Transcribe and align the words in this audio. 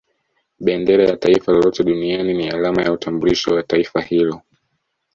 Bendera 0.59 1.03
ya 1.05 1.17
Taifa 1.17 1.51
lolote 1.51 1.83
Duniani 1.83 2.33
ni 2.33 2.49
alama 2.49 2.81
ya 2.83 2.91
utambulisho 2.93 3.55
wa 3.55 3.63
Taifa 3.63 4.01
hilo 4.01 4.41